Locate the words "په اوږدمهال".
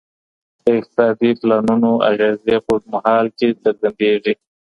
2.65-3.25